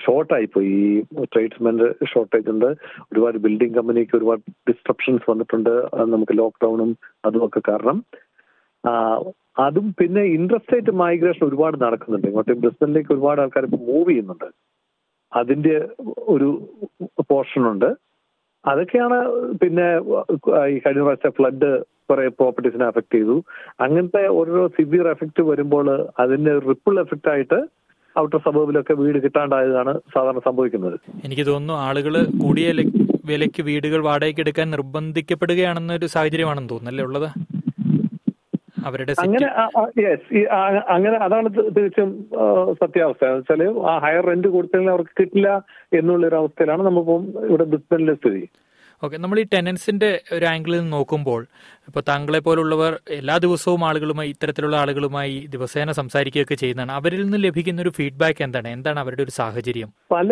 ഷോർട്ടായി 0.06 0.44
പോയി 0.44 0.68
ഈ 0.68 1.02
ട്രേഡ്സ്മെന്റ് 1.24 2.06
ഷോർട്ടേജ് 2.14 2.50
ഉണ്ട്. 2.50 2.66
ഒരുപാട് 3.12 3.38
ബിൽഡിംഗ് 3.38 3.74
കമ്പനിക്ക് 3.74 4.16
ഒരുപാട് 4.16 4.40
ഡിസ്ട്രപ്ഷൻസ് 4.68 5.30
വന്നിട്ടുണ്ട്. 5.30 5.70
നമുക്ക് 5.94 6.38
ലോക്ക്ഡൌണും 6.38 6.96
അതും 7.24 7.44
ഒക്കെ 7.46 7.60
കാരണം. 7.68 8.04
അതും 9.56 9.94
പിന്നെ 9.98 10.22
ഇൻട്രസ്റ്റേറ്റ് 10.36 10.92
മൈഗ്രേഷൻ 10.92 11.46
ഒരുപാട് 11.46 11.76
നടക്കുന്നുണ്ട്. 11.84 12.26
ഇങ്ങോട്ട് 12.26 12.52
ബ്രിസ്ബനിലേക്ക് 12.52 13.12
ഒരുപാട് 13.12 13.40
ആൾക്കാർ 13.40 13.66
മൂവ് 13.66 14.08
ചെയ്യുന്നുണ്ട്. 14.10 14.48
അതിന്റെ 15.32 15.88
ഒരു 16.34 16.48
പോർഷൻ 17.20 17.62
ഉണ്ട്. 17.72 17.90
അതൊക്കെയാണ് 18.64 19.18
പിന്നെ 19.62 19.86
ഈ 20.72 20.78
കഴിഞ്ഞ 20.78 21.02
പ്രാവശ്യം 21.02 21.30
ഫ്ലഡ് 21.30 21.70
കുറെ 22.10 22.28
പ്രോപ്പർട്ടീസിനെ 22.28 22.84
അഫക്ട് 22.86 23.14
ചെയ്തു. 23.14 23.44
അങ്ങനത്തെ 23.80 24.26
ഓരോ 24.26 24.68
സിവിയർ 24.68 25.08
എഫക്ട് 25.08 25.42
വരുമ്പോൾ 25.42 26.08
അതിന്റെ 26.18 26.58
റിപ്പിൾ 26.58 27.00
എഫക്റ്റ് 27.00 27.30
ആയിട്ട് 27.30 27.58
ഔട്ടർ 28.16 28.38
സബർബിലൊക്കെ 28.38 28.94
വീട് 28.94 29.18
കിട്ടാണ്ടായതാണ് 29.24 29.92
സാധാരണ 30.14 30.38
സംഭവിക്കുന്നത്. 30.38 30.96
എനിക്ക് 31.24 31.46
തോന്നുന്നു 31.46 31.74
ആളുകൾ 31.88 32.26
കൂടിയ 32.44 32.72
വിലയ്ക്ക് 33.30 33.62
വീടുകൾ 33.62 34.00
വാടകയ്ക്ക് 34.04 34.40
എടുക്കാൻ 34.40 34.70
നിർബന്ധിക്കപ്പെടുകയാണെന്നൊരു 34.70 36.06
സാഹചര്യമാണെന്ന് 36.06 36.70
തോന്നുന്നു 36.70 36.92
അല്ലേ 36.92 37.04
ഉള്ളത്? 37.04 37.28
അവരുടെ 38.84 39.14
അങ്ങനെ 39.24 39.48
യെസ് 40.04 40.42
അങ്ങനെ 40.88 41.16
അതാണ് 41.26 41.48
തീർച്ചയായും 41.76 42.10
സത്യാവസ്ഥ. 42.82 43.24
വെച്ചാൽ 43.36 43.62
ആ 43.90 43.94
ഹയർ 44.04 44.24
റെന്റ് 44.30 44.48
കൊടുത്തതിന് 44.48 44.92
അവർക്ക് 44.96 45.14
കിട്ടില്ല 45.20 45.48
എന്നുള്ള 46.00 46.26
ഒരു 46.26 46.38
അവസ്ഥയിലാണ് 46.42 46.84
നമ്മളിപ്പം 46.88 47.24
ഇവിടെ 47.48 47.66
ബ്രിസ്ബനിലെ 47.72 48.14
സ്ഥിതി. 48.20 48.44
ഓക്കെ. 49.02 49.16
നമ്മൾ 49.16 49.38
ഈ 49.40 49.44
ടെനൻസിന്റെ 49.52 50.10
ഒരു 50.32 50.46
ആംഗിളിൽ 50.46 50.82
നോക്കുമ്പോൾ 50.90 51.40
ഇപ്പോൾ 51.88 52.02
താങ്കളെ 52.08 52.38
പോലുള്ളവർ 52.38 53.00
എല്ലാ 53.10 53.36
ദിവസവും 53.36 53.84
ആളുകളുമായി 53.84 54.28
ഇത്തരത്തിലുള്ള 54.28 54.76
ആളുകളുമായി 54.76 55.46
ദിവസേന 55.50 55.90
സംസാരിക്കുകയൊക്കെ 55.90 56.54
ചെയ്യുന്നതാണ്. 56.54 56.92
അവരിൽ 56.92 57.22
നിന്ന് 57.22 57.44
ലഭിക്കുന്ന 57.44 57.82
ഒരു 57.82 57.88
ഫീഡ്ബാക്ക് 57.88 58.42
എന്താണ്? 58.42 58.68
എന്താണ് 58.68 59.00
അവരുടെ 59.00 59.22
ഒരു 59.22 59.30
സാഹചര്യം? 59.30 59.92
പല 60.12 60.28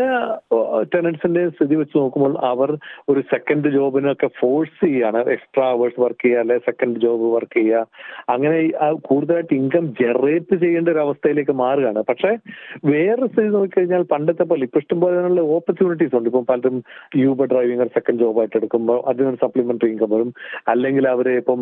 ടെനൻസിന്റെ 0.94 1.48
സ്ഥിതി 1.48 1.74
വെച്ച് 1.74 1.98
നോക്കുമ്പോൾ 1.98 2.44
അവർ 2.44 2.78
ഒരു 3.08 3.20
സെക്കൻഡ് 3.20 3.68
ജോബിനൊക്കെ 3.68 4.30
ഫോഴ്സ് 4.40 4.84
ചെയ്യാണ്. 4.84 5.16
എക്സ്ട്രാ 5.16 5.70
അവേഴ്സ് 5.70 6.00
വർക്ക് 6.00 6.24
ചെയ്യുക 6.24 6.40
അല്ലെ 6.40 6.58
സെക്കൻഡ് 6.58 7.00
ജോബ് 7.00 7.34
വർക്ക് 7.34 7.56
ചെയ്യുക. 7.56 7.86
അങ്ങനെ 8.28 8.70
കൂടുതലായിട്ട് 8.94 9.54
ഇൻകം 9.54 9.94
ജനറേറ്റ് 10.00 10.56
ചെയ്യേണ്ട 10.56 10.88
ഒരു 10.88 10.98
അവസ്ഥയിലേക്ക് 10.98 11.52
മാറുകയാണ്. 11.52 12.02
പക്ഷേ 12.02 12.36
വേറെ 12.84 13.26
സ്ഥിതി 13.26 13.46
നോക്കിക്കഴിഞ്ഞാൽ 13.46 14.02
പണ്ടത്തെ 14.02 14.42
പോലെ 14.42 14.62
ഇപ്പൊ 14.62 14.78
ഇഷ്ടംപോലെ 14.78 15.40
ഓപ്പർച്യൂണിറ്റീസ് 15.40 16.16
ഉണ്ട്. 16.16 16.28
ഇപ്പം 16.28 16.46
പലരും 16.46 16.84
യൂബർ 17.16 17.46
ഡ്രൈവിംഗ് 17.46 17.86
സെക്കൻഡ് 17.86 18.20
ജോബായിട്ട് 18.20 18.56
എടുക്കുമ്പോൾ 18.56 19.02
അതിനൊരു 19.08 19.36
സപ്ലിമെന്ററി 19.36 19.88
ഇൻകം 19.88 20.10
വരും. 20.10 20.34
അല്ലെങ്കിൽ 20.68 21.08
അവർ 21.08 21.39
ഇപ്പം 21.40 21.60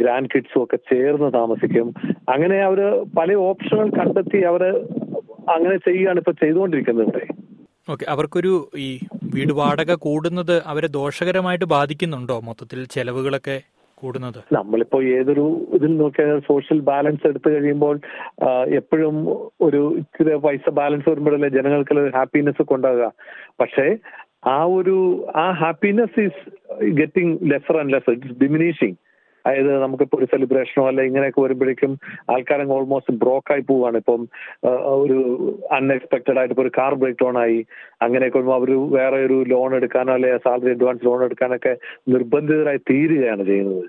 ഗ്രാൻഡ് 0.00 0.30
കിഡ്സും 0.34 0.60
ഒക്കെ 0.64 0.78
ചേർന്ന് 0.90 1.30
താമസിക്കും. 1.38 1.88
അങ്ങനെ 2.34 2.58
അവർ 2.68 2.80
പല 3.18 3.36
ഓപ്ഷനുകൾ 3.48 3.90
കണ്ടെത്തി 4.00 4.40
അവർ 4.50 4.64
അങ്ങനെ 5.54 5.76
ചെയ്യുകയാണ് 5.86 6.20
ഇപ്പൊ 6.24 6.34
ചെയ്തുകൊണ്ടിരിക്കുന്നത് 6.42 7.06
ഇവിടെ. 7.08 7.26
ഓക്കെ 7.92 8.04
അവർക്കൊരു 8.12 8.52
ഈ 8.86 8.90
വീട് 9.34 9.52
വാടക 9.58 9.92
കൂടുന്നത് 10.06 10.56
അവരെ 10.70 10.88
ദോഷകരമായിട്ട് 10.96 11.66
ബാധിക്കുന്നുണ്ടോ 11.76 12.36
മൊത്തത്തിൽ 12.48 12.80
ചെലവുകളൊക്കെ 12.94 13.56
കൂടുന്നത്? 14.02 14.38
നമ്മളിപ്പോ 14.56 14.98
ഏതൊരു 15.18 15.44
ഇതിൽ 15.76 15.92
നോക്കിയാൽ 16.00 16.40
സോഷ്യൽ 16.50 16.80
ബാലൻസ് 16.88 17.24
എടുത്തു 17.30 17.48
കഴിയുമ്പോൾ 17.54 17.96
എപ്പോഴും 18.80 19.16
ഒരു 19.66 19.80
ഇച്ചിരി 20.00 20.36
പൈസ 20.44 20.70
ബാലൻസ് 20.78 21.08
വരുമ്പോഴല്ലേ 21.10 21.50
ജനങ്ങൾക്ക് 21.56 22.04
ഹാപ്പിനെസ് 22.18 22.62
ഒക്കെ 22.64 22.76
ഉണ്ടാകുക 22.78 23.08
പക്ഷേ 23.62 23.86
ആ 24.52 24.58
ഒരു 24.78 24.96
ആ 25.42 25.46
happiness 25.62 26.26
is 26.26 26.42
getting 27.00 27.34
lesser 27.52 27.76
and 27.80 27.94
lesser 27.94 28.14
it's 28.16 28.38
diminishing 28.44 28.96
അതായത് 29.48 29.70
നമുക്കിപ്പോൾ 29.84 30.18
ഒരു 30.20 30.26
സെലിബ്രേഷനോ 30.32 30.84
അല്ലെ 30.90 31.02
ഇങ്ങനെയൊക്കെ 31.08 31.40
വരുമ്പോഴേക്കും 31.44 31.92
ആൾക്കാരങ്ങ് 32.34 32.74
ഓൾമോസ്റ്റ് 32.78 33.14
ബ്രോക്കായി 33.22 33.62
പോവാണ്. 33.70 33.98
ഇപ്പം 34.02 34.22
ഒരു 35.04 35.18
അൺഎക്സ്പെക്ടഡ് 35.78 36.38
ആയിട്ട് 36.40 36.54
ഇപ്പോൾ 36.54 36.66
ഒരു 36.66 36.72
കാർ 36.78 36.94
ബ്രേക്ക് 37.02 37.20
ഡൗൺ 37.24 37.38
ആയി. 37.44 37.60
അങ്ങനെയൊക്കെ 38.06 38.38
വരുമ്പോൾ 38.38 38.56
അവർ 38.60 38.72
വേറെ 38.96 39.20
ഒരു 39.28 39.38
ലോൺ 39.52 39.76
എടുക്കാനോ 39.78 40.12
അല്ലെ 40.18 40.32
സാലറി 40.46 40.72
അഡ്വാൻസ് 40.76 41.06
ലോൺ 41.08 41.22
എടുക്കാനൊക്കെ 41.28 41.72
നിർബന്ധിതരായി 42.14 42.82
തീരുകയാണ് 42.90 43.44
ചെയ്യുന്നത്. 43.52 43.86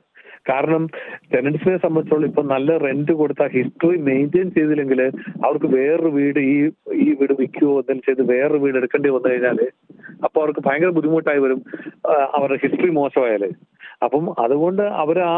കാരണം 0.50 0.84
ടെനൻസിനെ 1.32 1.78
സംബന്ധിച്ചോളം 1.84 2.28
ഇപ്പൊ 2.30 2.42
നല്ല 2.52 2.78
റെന്റ് 2.84 3.14
കൊടുത്ത 3.22 3.44
ഹിസ്റ്ററി 3.56 3.98
മെയിന്റെയിൻ 4.10 4.48
ചെയ്തില്ലെങ്കിൽ 4.58 5.02
അവർക്ക് 5.46 5.68
വേറൊരു 5.76 6.12
വീട് 6.18 6.40
ഈ 6.52 6.56
ഈ 7.06 7.08
വീട് 7.20 7.34
വിൽക്കുകയോ 7.40 7.74
എന്തെങ്കിലും 7.82 8.06
ചെയ്ത് 8.08 8.24
വേറൊരു 8.32 8.62
വീട് 8.64 8.78
എടുക്കേണ്ടി 8.82 9.10
വന്നു 9.16 9.30
കഴിഞ്ഞാൽ 9.32 9.60
അപ്പോൾ 10.28 10.40
അവർക്ക് 10.44 10.64
ഭയങ്കര 10.68 10.92
ബുദ്ധിമുട്ടായി 10.98 11.42
വരും 11.46 11.62
അവരുടെ 12.38 12.60
ഹിസ്റ്ററി 12.64 12.92
മോശമായാൽ. 13.00 13.44
അപ്പം 14.02 14.26
അതുകൊണ്ട് 14.44 14.84
അവർ 15.04 15.18
ആ 15.20 15.38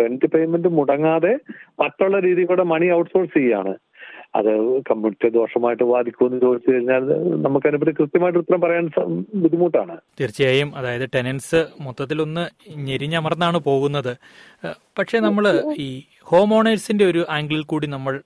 റെന്റ് 0.00 0.26
പേയ്മെന്റ് 0.34 0.68
മുടങ്ങാതെ 0.78 1.34
മറ്റുള്ള 1.82 2.18
രീതിയിൽ 2.20 2.48
കൂടെ 2.50 2.62
മണി 2.72 2.88
ഔട്ട്സോഴ്സ് 2.98 3.34
ചെയ്യാണ്. 3.38 3.72
അത് 4.38 4.50
കമ്മ്യൂണിറ്റി 4.88 5.28
ദോഷമായിട്ട് 5.36 5.84
ബാധിക്കുമെന്ന് 5.84 6.40
ചോദിച്ചു 6.40 6.70
കഴിഞ്ഞാൽ 6.70 7.04
നമുക്ക് 7.44 7.66
അതിനെപ്പറ്റി 7.66 7.94
കൃത്യമായിട്ട് 8.00 8.38
ഉത്തരം 8.38 8.60
പറയാൻ 8.60 8.84
ബുദ്ധിമുട്ടാണ്. 9.44 9.94
തീർച്ചയായും 10.20 10.70
അതായത് 10.76 11.06
ടെനൻസ് 11.14 11.60
മൊത്തത്തിലൊന്ന് 11.80 12.44
ഞെരിഞ്ഞമർന്നാണ് 12.88 13.60
പോകുന്നത്. 13.68 14.12
പക്ഷേ 14.98 15.20
നമ്മൾ 15.20 15.46
ഈ 15.86 15.88
ഹോം 16.30 16.54
ഓണേഴ്സിന്റെ 16.58 17.04
ഒരു 17.04 17.24
ആംഗിളിൽ 17.38 17.64
കൂടി 17.72 17.86
നമ്മൾ 17.86 18.16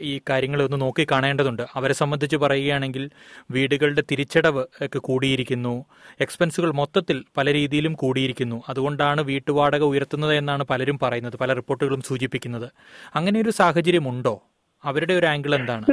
ഈ 0.00 0.20
കാര്യങ്ങളെ 0.30 0.64
ഒന്ന് 0.64 0.80
നോക്കി 0.80 1.06
കാണേണ്ടതുണ്ട്. 1.10 1.62
അവരെ 1.74 1.94
സംബന്ധിച്ച് 1.94 2.36
പറയുകയാണെങ്കിൽ 2.36 3.10
വീടുകളുടെ 3.50 4.02
തിരിച്ചടവ് 4.10 4.64
ഒക്കെ 4.82 4.98
കൂടിയിരിക്കുന്നു. 4.98 5.84
എക്സ്പെൻസുകൾ 6.20 6.72
മൊത്തത്തിൽ 6.72 7.24
പല 7.36 7.52
രീതിയിലും 7.52 7.92
കൂടിയിരിക്കുന്നു. 7.92 8.62
അതുകൊണ്ടാണ് 8.68 9.20
വീട്ടുവാടക 9.20 9.82
ഉയർത്തുന്നത് 9.82 10.34
എന്നാണ് 10.34 10.62
പലരും 10.62 10.98
പറയുന്നത് 11.02 11.36
പല 11.36 11.52
റിപ്പോർട്ടുകളും 11.52 12.02
സൂചിപ്പിക്കുന്നത്. 12.02 12.72
അങ്ങനെ 13.14 13.40
ഒരു 13.40 13.50
സാഹചര്യം 13.50 14.08
ഉണ്ടോ 14.08 14.42
അവരുടെ 14.84 15.14
ഒരു 15.14 15.26
ആംഗിൾ 15.26 15.54
എന്താണ്? 15.54 15.84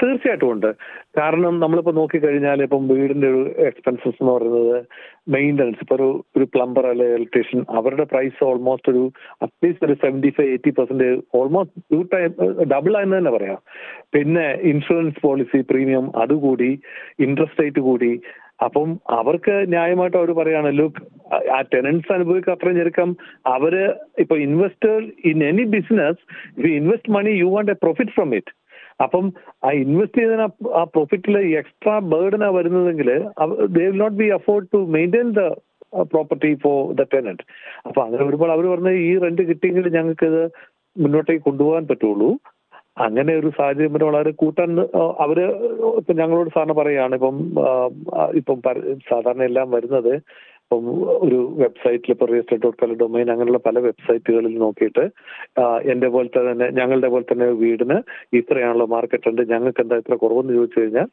തീർച്ചയായിട്ടും 0.00 0.50
ഉണ്ട്. 0.52 0.68
കാരണം 1.18 1.54
നമ്മളിപ്പോ 1.62 1.92
നോക്കിക്കഴിഞ്ഞാൽ 1.98 2.62
ഇപ്പം 2.62 2.88
വീടിന്റെ 2.92 3.28
ഒരു 3.32 3.42
എക്സ്പെൻസസ് 3.68 4.18
എന്ന് 4.20 4.32
പറയുന്നത് 4.32 4.76
മെയിന്റനൻസ് 5.34 5.82
ഇപ്പൊ 5.84 5.94
ഒരു 5.98 6.08
ഒരു 6.36 6.46
പ്ലംബർ 6.54 6.86
അല്ലെ 6.92 7.06
ഇലക്ട്രീഷ്യൻ 7.18 7.60
അവരുടെ 7.78 8.06
പ്രൈസ് 8.12 8.40
ഓൾമോസ്റ്റ് 8.50 8.92
ഒരു 8.92 9.02
അറ്റ്ലീസ്റ്റ് 9.46 9.86
ഒരു 9.88 9.96
seventy 10.04 10.30
five 10.38 10.52
eighty 10.54 10.72
percent 10.78 11.10
almost 11.40 11.82
two 11.92 12.00
time 12.14 12.30
double 12.74 12.96
ആയെന്ന് 13.00 13.18
തന്നെ 13.18 13.34
പറയാം. 13.36 13.60
പിന്നെ 14.16 14.46
ഇൻഷുറൻസ് 14.72 15.22
പോളിസി 15.26 15.60
പ്രീമിയം 15.72 16.08
അതുകൂടി 16.24 16.70
ഇൻട്രസ്റ്റ് 17.26 17.62
റേറ്റ് 17.64 17.84
കൂടി. 17.90 18.12
അപ്പം 18.64 18.88
അവർക്ക് 19.20 19.54
ന്യായമായിട്ട് 19.72 20.16
അവർ 20.18 20.30
പറയാണ് 20.40 20.68
ലുക്ക് 20.80 21.00
ആ 21.54 21.56
ടെനൻസ് 21.72 22.12
അനുഭവിക്കുക 22.16 22.52
അത്രയും 22.52 22.76
ചെറുക്കം 22.80 23.10
അവർ 23.54 23.74
ഇപ്പൊ 24.22 24.34
investors 24.48 25.10
in 25.30 25.40
any 25.48 25.64
business 25.76 26.20
invest 26.80 27.14
money 27.16 27.32
you 27.40 27.48
want 27.54 27.72
a 27.74 27.78
profit 27.84 28.14
from 28.18 28.30
it 28.38 28.52
അപ്പം 29.00 29.24
ആ 29.62 29.70
ഇൻവെസ്റ്റ് 29.80 30.18
ചെയ്തതിന് 30.18 30.46
ആ- 30.74 30.88
പ്രോഫിറ്റിൽ 30.92 31.36
എക്സ്ട്രാ 31.60 31.94
ബേർഡനാ 32.10 32.48
വരുന്നതെങ്കിൽ 32.56 33.10
they 33.72 33.84
will 33.86 33.98
not 33.98 34.16
be 34.16 34.28
afford 34.36 34.68
to 34.72 34.80
maintain 34.94 35.30
the 35.32 35.44
property 36.10 36.50
for 36.62 36.78
the 36.94 37.04
tenant 37.10 37.44
അപ്പൊ 37.86 38.00
അങ്ങനെ 38.04 38.22
വരുമ്പോൾ 38.24 38.52
അവർ 38.52 38.64
പറഞ്ഞ 38.70 38.90
ഈ 39.02 39.12
റെന്റ് 39.22 39.42
കിട്ടിയെങ്കിൽ 39.50 39.88
ഞങ്ങൾക്ക് 39.96 40.28
ഇത് 40.32 40.42
മുന്നോട്ടേക്ക് 40.96 41.44
കൊണ്ടുപോകാൻ 41.44 41.84
പറ്റുള്ളൂ. 41.88 42.30
അങ്ങനെ 43.04 43.32
ഒരു 43.34 43.48
സാഹചര്യം 43.56 43.92
പിന്നെ 43.92 44.06
വളരെ 44.08 44.30
കൂട്ടാൻ 44.40 44.68
അവർ 45.24 45.38
ഇപ്പൊ 45.98 46.12
ഞങ്ങളോട് 46.18 46.50
സാറിന് 46.52 46.74
പറയാണ് 46.76 47.14
ഇപ്പം 47.18 47.36
ഇപ്പം 48.38 48.58
സാധാരണ 49.08 49.42
എല്ലാം 49.48 49.68
വരുന്നത് 49.72 50.12
ഇപ്പം 50.74 51.02
ഒരു 51.24 51.36
വെബ്സൈറ്റിൽ 51.60 52.12
ഇപ്പൊ 52.12 52.26
രജിസ്റ്റർ 52.30 52.56
ഡോട്ട് 52.62 52.78
കല 52.80 52.94
ഡൊമൈൻ 53.02 53.28
അങ്ങനെയുള്ള 53.32 53.58
പല 53.66 53.78
വെബ്സൈറ്റുകളിൽ 53.86 54.54
നോക്കിയിട്ട് 54.62 55.04
എന്റെ 55.92 56.08
പോലത്തെ 56.14 56.40
തന്നെ 56.48 56.66
ഞങ്ങളുടെ 56.78 57.08
പോലെ 57.12 57.26
തന്നെ 57.28 57.46
വീടിന് 57.60 57.96
ഇത്രയാണല്ലോ 58.38 58.86
മാർക്കറ്റ് 58.94 59.30
ഉണ്ട് 59.30 59.42
ഞങ്ങൾക്ക് 59.52 59.82
എന്താ 59.84 59.98
ഇത്ര 60.02 60.16
കുറവെന്ന് 60.22 60.56
ചോദിച്ചു 60.58 60.78
കഴിഞ്ഞാൽ 60.80 61.08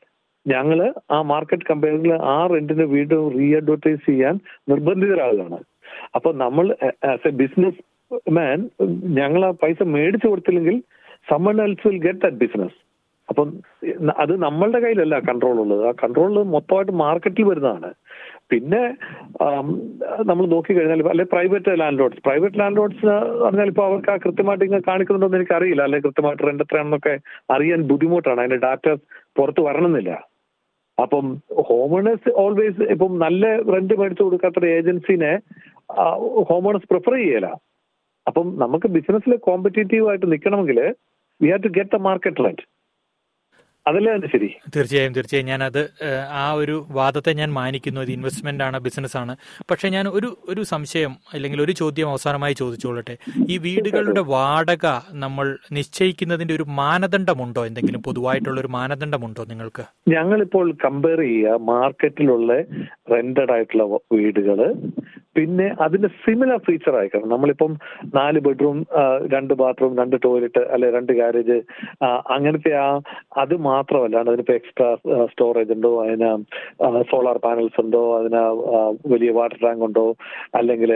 ഞങ്ങൾ 0.45 0.79
ആ 1.15 1.17
മാർക്കറ്റ് 1.33 1.69
കമ്പനികളിൽ 1.69 2.13
ആ 2.33 2.37
റെന്റിന് 2.53 2.87
വീട് 2.95 3.15
റീ 3.37 3.47
അഡ്വർടൈസ് 3.59 4.03
ചെയ്യാൻ 4.09 4.35
നിർബന്ധിതരാകുകയാണ്. 4.71 5.59
അപ്പൊ 6.17 6.31
നമ്മൾ 6.43 6.65
ആസ് 7.11 7.27
എ 7.31 7.33
ബിസിനസ് 7.43 7.79
മാൻ 8.37 8.59
ഞങ്ങൾ 9.21 9.43
ആ 9.49 9.51
പൈസ 9.63 9.83
മേടിച്ചു 9.97 10.29
കൊടുത്തില്ലെങ്കിൽ 10.31 10.77
someone 11.31 11.59
else 11.67 11.85
will 11.87 12.01
get 12.07 12.23
that 12.25 12.41
business 12.45 12.77
അപ്പം 13.29 13.49
അത് 14.21 14.33
നമ്മളുടെ 14.45 14.79
കയ്യിലല്ല 14.83 15.15
കൺട്രോൾ 15.27 15.57
ഉള്ളത്. 15.63 15.83
ആ 15.89 15.91
കൺട്രോൾ 16.03 16.31
മൊത്തമായിട്ട് 16.55 16.93
മാർക്കറ്റിൽ 17.03 17.45
വരുന്നതാണ്. 17.49 17.89
പിന്നെ 18.51 18.81
നമ്മൾ 20.29 20.45
നോക്കിക്കഴിഞ്ഞാൽ 20.53 21.01
അല്ലെ 21.11 21.25
private 21.33 21.73
land 21.81 21.99
lords 22.01 22.21
private 22.27 22.59
land 22.61 22.79
lords 22.79 23.05
പറഞ്ഞാൽ 23.43 23.69
ഇപ്പോൾ 23.73 23.85
അവർക്ക് 23.89 24.11
ആ 24.13 24.15
കൃത്യമായിട്ട് 24.25 24.65
ഇങ്ങനെ 24.67 24.83
കാണിക്കുന്നുണ്ടോ 24.89 25.37
എനിക്ക് 25.39 25.55
അറിയില്ല 25.57 25.85
അല്ലെ 25.87 25.99
കൃത്യമായിട്ട് 26.05 26.43
റെന്റ് 26.47 26.65
എത്രയാണെന്നൊക്കെ 26.65 27.13
അറിയാൻ 27.55 27.81
ബുദ്ധിമുട്ടാണ്. 27.91 28.41
അതിന്റെ 28.43 28.59
ഡാറ്റ 28.67 28.87
പുറത്ത് 29.39 29.63
വരണമെന്നില്ല. 29.67 30.11
അപ്പം 30.97 31.27
ഹോമേണേഴ്സ് 31.69 32.31
ഓൾവേസ് 32.43 32.83
ഇപ്പം 32.93 33.13
നല്ല 33.25 33.45
റെന്റ് 33.73 33.97
മേടിച്ചു 34.01 34.23
കൊടുക്കാത്ത 34.23 34.65
ഏജൻസിനെ 34.79 35.31
ഹോമേണേഴ്സ് 36.49 36.89
പ്രിഫർ 36.91 37.15
ചെയ്യല. 37.21 37.47
അപ്പം 38.27 38.47
നമുക്ക് 38.63 38.87
ബിസിനസ്സിൽ 38.95 39.33
കോമ്പറ്റേറ്റീവ് 39.49 40.09
ആയിട്ട് 40.09 40.27
നിൽക്കണമെങ്കിൽ 40.33 40.79
we 41.41 41.49
have 41.51 41.63
to 41.67 41.71
get 41.77 41.93
the 41.95 41.99
market 42.09 42.43
rent 42.45 42.65
അതല്ലേ 43.87 44.27
ശരി? 44.27 44.47
തീർച്ചയായും 44.75 45.13
തീർച്ചയായും. 45.13 45.47
ഞാൻ 45.47 45.63
അത് 45.63 45.89
ആ 46.31 46.51
ഒരു 46.51 46.85
വാദത്തെ 46.89 47.33
ഞാൻ 47.33 47.53
മാനിക്കുന്നു. 47.53 48.01
ഇത് 48.01 48.11
ഇൻവെസ്റ്റ്മെന്റ് 48.11 48.63
ആണ് 48.63 48.79
ബിസിനസ് 48.79 49.17
ആണ്. 49.17 49.35
പക്ഷെ 49.71 49.89
ഞാൻ 49.89 50.07
ഒരു 50.07 50.37
ഒരു 50.49 50.63
സംശയം 50.63 51.15
അല്ലെങ്കിൽ 51.33 51.61
ഒരു 51.61 51.71
ചോദ്യം 51.71 52.09
അവസാനമായി 52.09 52.53
ചോദിച്ചോളട്ടെ. 52.53 53.17
ഈ 53.49 53.57
വീടുകളുടെ 53.57 54.21
വാടക 54.21 54.85
നമ്മൾ 55.11 55.57
നിശ്ചയിക്കുന്നതിന്റെ 55.71 56.53
ഒരു 56.53 56.63
മാനദണ്ഡമുണ്ടോ? 56.63 57.65
എന്തെങ്കിലും 57.65 58.03
പൊതുവായിട്ടുള്ള 58.03 58.59
ഒരു 58.61 58.67
മാനദണ്ഡമുണ്ടോ 58.67 59.45
നിങ്ങൾക്ക്? 59.45 59.83
ഞങ്ങളിപ്പോൾ 60.07 60.71
കമ്പയർ 60.85 61.19
ചെയ്യുക 61.19 61.49
മാർക്കറ്റിലുള്ള 61.49 62.61
റെന്റഡ് 63.15 63.51
ആയിട്ടുള്ള 63.51 63.83
വീടുകൾ 64.13 64.59
പിന്നെ 65.35 65.67
അതിന്റെ 65.85 66.09
സിമിലർ 66.23 66.57
ഫീച്ചർ 66.67 66.93
ആയിക്കണം. 66.99 67.27
നമ്മളിപ്പം 67.33 67.71
നാല് 68.17 68.39
ബെഡ്റൂം 68.47 68.77
രണ്ട് 69.33 69.53
ബാത്റൂം 69.61 69.93
രണ്ട് 70.01 70.15
ടോയ്ലറ്റ് 70.25 70.63
അല്ലെ 70.73 70.87
രണ്ട് 70.97 71.11
ഗാരേജ് 71.19 71.57
അങ്ങനത്തെ 72.35 72.73
ആ 72.85 72.87
അത് 73.43 73.55
മാത്രമല്ല. 73.69 74.17
അതിനിപ്പോ 74.25 74.55
എക്സ്ട്രാ 74.59 74.89
സ്റ്റോറേജ് 75.31 75.73
ഉണ്ടോ? 75.77 75.91
അതിന് 76.05 76.31
സോളാർ 77.11 77.39
പാനൽസ് 77.45 77.81
ഉണ്ടോ? 77.85 78.03
അതിന് 78.19 78.43
വലിയ 79.13 79.31
വാട്ടർ 79.39 79.59
ടാങ്ക് 79.65 79.85
ഉണ്ടോ? 79.89 80.05
അല്ലെങ്കിൽ 80.59 80.93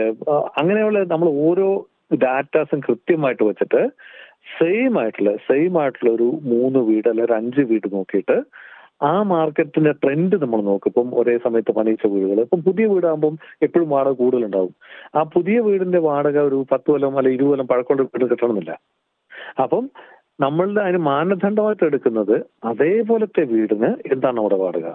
അങ്ങനെയുള്ള 0.62 1.04
നമ്മൾ 1.14 1.30
ഓരോ 1.48 1.70
ഡാറ്റാസും 2.26 2.80
കൃത്യമായിട്ട് 2.88 3.44
വെച്ചിട്ട് 3.50 3.84
സെയിം 4.58 4.94
ആയിട്ടുള്ള 5.02 5.32
സെയിം 5.48 5.74
ആയിട്ടുള്ള 5.82 6.10
ഒരു 6.18 6.28
മൂന്ന് 6.52 6.80
വീട് 6.90 7.08
അല്ലെങ്കിൽ 7.12 7.30
ഒരു 7.30 7.38
അഞ്ച് 7.42 7.62
വീട് 7.72 7.88
നോക്കിയിട്ട് 7.96 8.38
ആ 9.02 9.24
മാർക്കറ്റിന്റെ 9.24 9.92
ട്രെൻഡ് 9.92 10.42
നമ്മൾ 10.42 10.62
നോക്കും. 10.62 10.90
ഇപ്പം 10.90 11.20
ഒരേ 11.20 11.38
സമയത്ത് 11.38 11.72
പണിയിച്ച 11.72 12.08
വീടുകൾ. 12.08 12.42
ഇപ്പം 12.42 12.64
പുതിയ 12.64 12.86
വീടാകുമ്പം 12.86 13.38
എപ്പോഴും 13.62 13.90
വാടക 13.90 14.12
കൂടുതലുണ്ടാവും. 14.12 14.76
ആ 15.16 15.24
പുതിയ 15.24 15.60
വീടിന്റെ 15.60 16.00
വാടക 16.00 16.40
ഒരു 16.40 16.66
പത്ത് 16.72 16.92
കൊല്ലം 16.92 17.18
അല്ലെ 17.18 17.34
ഇരുപത് 17.34 17.50
കൊല്ലം 17.50 17.68
പഴക്കമുള്ള 17.68 18.04
വീട് 18.04 18.26
കിട്ടണമെന്നില്ല. 18.26 18.80
അപ്പം 19.64 19.90
നമ്മളുടെ 20.40 20.82
അതിന് 20.82 20.98
മാനദണ്ഡമായിട്ട് 20.98 21.84
എടുക്കുന്നത് 21.84 22.46
അതേപോലത്തെ 22.64 23.44
വീടിന് 23.44 23.96
എന്താണ് 24.12 24.38
നമ്മുടെ 24.38 24.56
വാടക? 24.56 24.86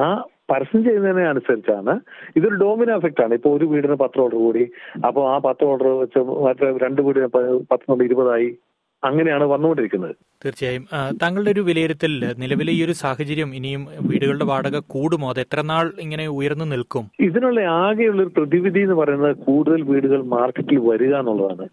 ആ 0.00 0.24
പരസ്യം 0.50 0.84
ചെയ്യുന്നതിനെ 0.84 1.28
അനുസരിച്ചാണ് 1.28 2.00
ഇതൊരു 2.36 2.54
ഡോമിന 2.54 2.94
എഫക്റ്റ് 2.94 3.24
ആണ്. 3.24 3.34
ഇപ്പൊ 3.34 3.50
ഒരു 3.50 3.64
വീടിന് 3.64 3.94
പത്ത് 3.94 4.20
ഓർഡർ 4.20 4.38
കൂടി. 4.38 4.70
അപ്പോൾ 5.06 5.34
ആ 5.34 5.38
പത്ത് 5.38 5.64
ഓർഡർ 5.64 5.88
വെച്ച് 5.88 6.18
മറ്റേ 6.18 6.78
രണ്ട് 6.82 7.02
വീടിന് 7.02 7.26
പ- 7.26 7.64
പത്ത് 7.70 7.86
കൊണ്ട് 7.88 8.04
ഇരുപതായി. 8.04 8.56
അങ്ങനെയാണ് 9.04 9.44
വന്നുകൊണ്ടിരിക്കുന്നത്. 9.44 10.14
തീർച്ചയായും. 10.44 10.84
താങ്കളുടെ 11.22 11.50
ഒരു 11.50 11.60
വിലയിരുത്തലിൽ 11.60 12.34
നിലവിലെ 12.38 12.72
ഈ 12.72 12.84
ഒരു 12.84 12.92
സാഹചര്യം 12.92 13.54
ഇനിയും 13.54 13.86
വീടുകളുടെ 14.00 14.44
വാടക 14.44 14.78
കൂടുമോ? 14.78 15.30
അത് 15.30 15.40
എത്ര 15.40 15.60
നാൾ 15.60 15.92
ഇങ്ങനെ 16.00 16.28
ഉയർന്നു 16.28 16.64
നിൽക്കും? 16.64 17.10
ഇതിനുള്ള 17.20 17.60
ആകെയുള്ള 17.60 18.22
ഒരു 18.22 18.32
പ്രതിവിധി 18.36 18.80
എന്ന് 18.80 18.94
പറയുന്നത് 18.94 19.36
കൂടുതൽ 19.36 19.82
വീടുകൾ 19.82 20.22
മാർക്കറ്റിൽ 20.22 20.78
വരിക 20.78 21.14
എന്നുള്ളതാണ്. 21.14 21.68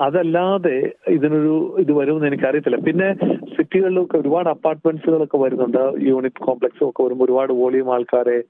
അതല്ലാതെ 0.00 0.92
ഇതിനൊരു 1.08 1.76
ഇത് 1.78 1.92
വരുമെന്ന് 1.92 2.26
എനിക്കറിയത്തില്ല. 2.26 2.76
പിന്നെ 2.76 3.08
സിറ്റികളിലൊക്കെ 3.56 4.16
ഒരുപാട് 4.18 4.48
അപ്പാർട്ട്മെന്റ്സുകളൊക്കെ 4.48 5.36
വരുന്നുണ്ട്. 5.36 5.82
യൂണിറ്റ് 5.98 6.44
കോംപ്ലക്സും 6.44 6.88
ഒക്കെ 6.88 7.02
വരുമ്പോൾ 7.02 7.24
ഒരുപാട് 7.24 7.52
വോളിയം 7.52 7.94
ആൾക്കാരെ 7.94 8.42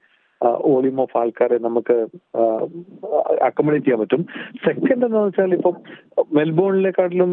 വോളിയം 0.71 0.97
ഓഫ് 1.03 1.15
ആൾക്കാരെ 1.21 1.57
നമുക്ക് 1.67 1.95
അക്കോമഡേറ്റ് 3.47 3.85
ചെയ്യാൻ 3.85 4.01
പറ്റും. 4.01 4.21
സെക്കൻഡ് 4.65 5.05
എന്താണെന്ന് 5.07 5.29
വെച്ചാൽ 5.29 5.53
ഇപ്പം 5.57 5.75
മെൽബോണിനെക്കാട്ടിലും 6.39 7.31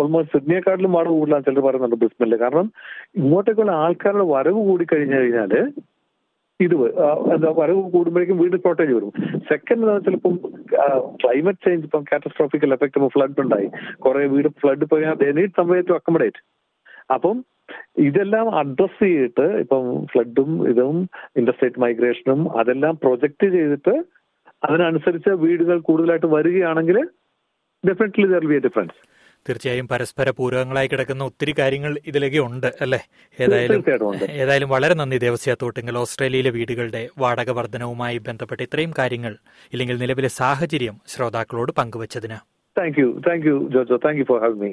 ഓൾമോസ്റ്റ് 0.00 0.34
സിഡ്നിയെക്കാട്ടിലും 0.36 0.94
വാടക 0.96 1.14
കൂടുതലാണ് 1.16 1.46
ചിലർ 1.48 1.64
പറയുന്നുണ്ട് 1.66 1.98
ബ്രിസ്ബനിൽ 2.02 2.38
കാരണം 2.44 2.68
ഇങ്ങോട്ടേക്കുള്ള 3.22 3.74
ആൾക്കാരുടെ 3.86 4.26
വരവ് 4.34 4.62
കൂടി 4.70 4.86
കഴിഞ്ഞു 4.92 5.18
കഴിഞ്ഞാൽ 5.20 5.54
ഇത് 6.60 6.74
എന്താ 7.34 7.50
വരവ് 7.60 7.80
കൂടുമ്പോഴേക്കും 7.94 8.40
വീട് 8.42 8.56
ഷോർട്ടേജ് 8.64 8.92
വരും. 8.96 9.12
സെക്കൻഡ് 9.50 9.94
ചിലപ്പം 10.04 10.34
ക്ലൈമറ്റ് 11.22 11.64
ചേഞ്ച് 11.66 11.86
ഇപ്പം 11.88 12.04
കാറ്റസ്ട്രോഫിക്കൽ 12.10 12.74
എഫക്ട് 12.76 13.08
ഫ്ലഡ് 13.14 13.42
ഉണ്ടായി. 13.44 13.68
കുറെ 14.04 14.22
വീട് 14.34 14.48
ഫ്ലഡ് 14.62 14.86
പോയാൽ 14.92 15.16
ദേ 15.22 15.30
നീഡ് 15.40 15.56
സംവേ 15.60 15.80
അക്കോമഡേറ്റ് 15.98 16.42
അപ്പം 17.16 17.36
ഇതെല്ലാം 18.04 18.46
അഡ്രസ് 18.58 19.00
ചെയ്തിട്ട് 19.04 19.46
ഇപ്പം 19.60 19.84
ഫ്ലഡും 20.12 20.50
ഇതും 20.70 20.96
ഇന്റർസ്റ്റേറ്റ് 21.36 21.82
മൈഗ്രേഷനും 21.84 22.42
അതെല്ലാം 22.60 22.94
പ്രൊജക്ട് 23.02 23.48
ചെയ്തിട്ട് 23.54 23.94
അതിനനുസരിച്ച് 24.62 25.32
വീടുകൾ 25.42 25.78
കൂടുതലായിട്ട് 25.88 26.30
വരികയാണെങ്കിൽ 26.34 26.98
definitely 27.84 28.26
there 28.30 28.46
be 28.46 28.56
a 28.56 28.62
difference 28.66 28.98
തീർച്ചയായും 29.46 29.86
പരസ്പര 29.90 30.28
പൂരകങ്ങളായി 30.36 30.88
കിടക്കുന്ന 30.90 31.22
ഒത്തിരി 31.24 31.52
കാര്യങ്ങൾ 31.58 31.92
ഇതിലേക്ക് 32.06 32.40
ഉണ്ട് 32.46 32.68
അല്ലെ? 32.80 33.00
ഏതായാലും 33.38 33.82
ഏതായാലും 34.38 34.68
വളരെ 34.70 34.94
നന്ദി 34.94 35.18
ദേവസ്യ 35.18 35.56
തോട്ടുങ്കൽ 35.62 35.96
ഓസ്ട്രേലിയയിലെ 36.02 36.52
വീടുകളുടെ 36.56 37.02
വാടക 37.18 37.50
വർധനവുമായി 37.58 38.18
ബന്ധപ്പെട്ട് 38.28 38.62
ഇത്രയും 38.62 38.94
കാര്യങ്ങൾ 38.98 39.34
ഇല്ലെങ്കിൽ 39.72 39.98
നിലവിലെ 40.02 40.30
സാഹചര്യം 40.40 40.96
ശ്രോതാക്കളോട് 41.06 41.72
പങ്കുവച്ചതിന്. 41.78 42.38
Thank 42.76 43.00
you 43.00 43.10
thank 43.28 43.46
you 43.46 43.56
Jojo 43.74 43.98
thank 44.04 44.20
you 44.22 44.26
for 44.30 44.40
having 44.44 44.62
me 44.64 44.72